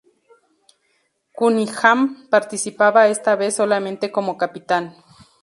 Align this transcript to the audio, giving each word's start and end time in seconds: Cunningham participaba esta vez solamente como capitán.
Cunningham 1.35 2.27
participaba 2.31 3.07
esta 3.09 3.35
vez 3.35 3.53
solamente 3.55 4.11
como 4.11 4.35
capitán. 4.35 4.95